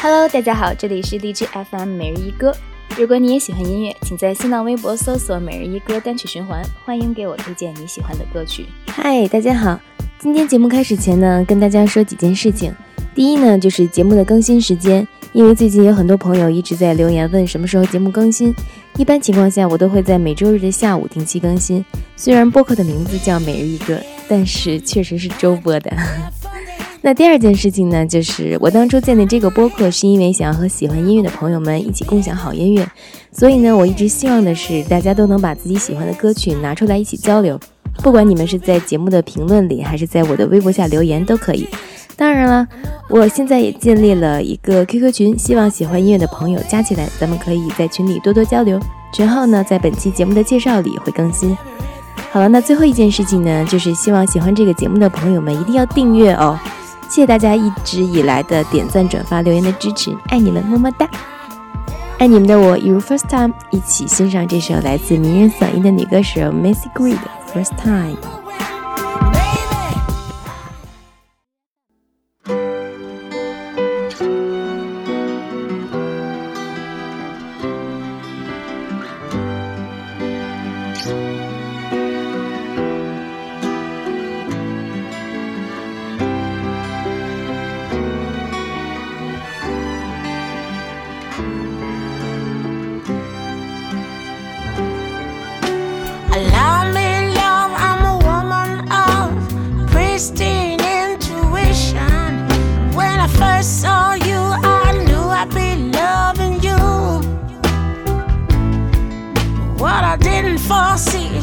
[0.00, 2.54] Hello，大家好，这里是荔枝 FM 每日一歌。
[2.96, 8.66] 如果你也喜欢音乐，请在新浪微博搜索“每日一歌”单曲循环，欢迎给我推荐你喜欢的歌曲。
[8.86, 9.80] 嗨，大家好，
[10.20, 12.72] 今天节目开始前呢，跟大家说几件事情。
[13.12, 18.54] 第一呢，就是节目的更新时间，因为最近有很多朋友一直在留言问什么时候节目更新。
[18.96, 21.84] 一般情况下，我都会在每周日的下午定期更新。
[22.14, 25.90] 虽然播客的名字叫“每日一歌”，但是确实是周播的。
[27.08, 32.86] 那第二件事情呢，就是我当初建立这个播客，是因为想要和喜欢音乐的朋友们一起共享好音乐，
[33.32, 37.58] 所以呢，我一直希望的是大家都能把自己喜欢的歌曲拿出来一起交流，
[38.02, 41.66] 不管你们是在节目的评论里，还是在我的微博下留言都可以。
[42.14, 42.68] 当然了，
[43.08, 48.78] 我现在也建立了一个 QQ 群，希望喜欢音乐的朋友加起来，咱们可以在群里多多交流。
[49.14, 51.56] 群号呢，在本期节目的介绍里会更新。
[52.30, 56.58] 好了，那最后一件事情呢，就是希望喜欢这个节目的朋友们一定要订阅哦。
[57.08, 61.08] 谢谢大家一直以来的点赞、转发、留言的支持，爱你们，么么哒！
[62.18, 67.18] 爱你们的我，一如 first time，一起欣赏这首来自迷人嗓音的女歌手 Macy Greed
[67.52, 68.16] first Time。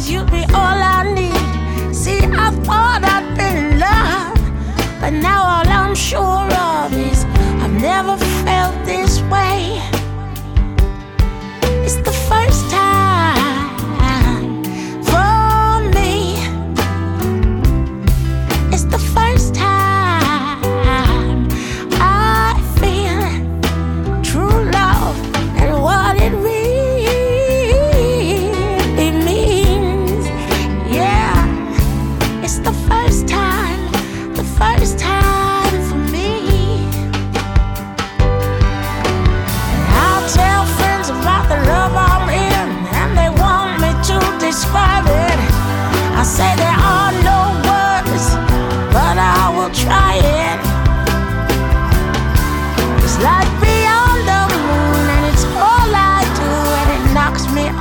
[0.09, 1.95] You'd be all I need.
[1.95, 4.37] See, I thought I'd been in love,
[5.01, 7.04] but now all I'm sure of is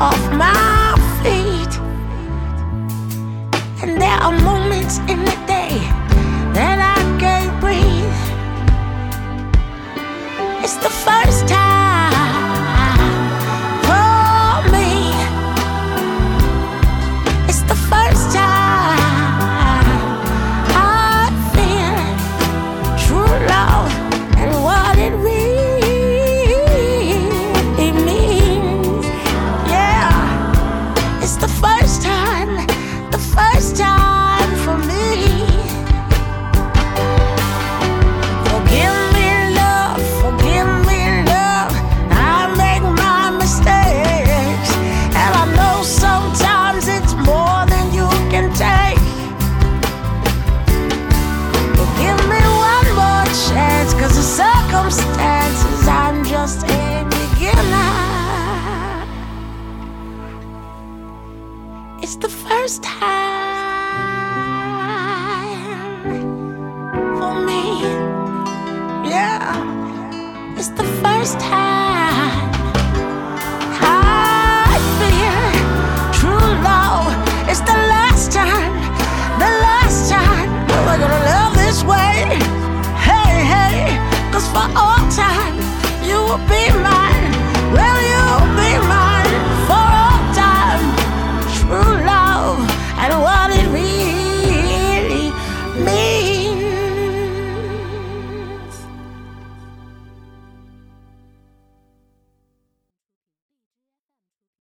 [0.04, 1.74] off my feet.
[3.82, 5.74] And there are moments in the day
[6.56, 8.20] that I can't breathe.
[10.62, 11.63] It's the first time.
[62.02, 63.02] It's the first time
[67.18, 67.82] for me.
[69.08, 71.73] Yeah, it's the first time